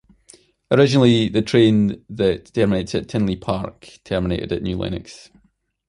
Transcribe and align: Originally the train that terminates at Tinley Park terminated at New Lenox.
Originally 0.71 1.29
the 1.29 1.43
train 1.43 2.03
that 2.09 2.51
terminates 2.55 2.95
at 2.95 3.07
Tinley 3.07 3.35
Park 3.35 3.99
terminated 4.03 4.51
at 4.51 4.63
New 4.63 4.75
Lenox. 4.75 5.29